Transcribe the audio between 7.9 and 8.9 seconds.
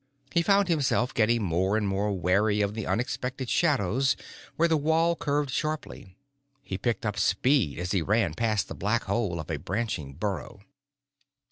he ran past the